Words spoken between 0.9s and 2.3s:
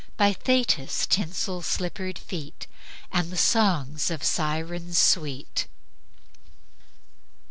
tinsel slippered